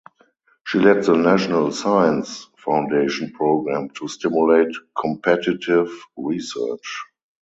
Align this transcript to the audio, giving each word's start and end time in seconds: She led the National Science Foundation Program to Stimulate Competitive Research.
She 0.65 0.79
led 0.79 1.03
the 1.03 1.15
National 1.15 1.71
Science 1.71 2.47
Foundation 2.57 3.31
Program 3.33 3.91
to 3.97 4.07
Stimulate 4.07 4.75
Competitive 4.97 5.91
Research. 6.17 7.03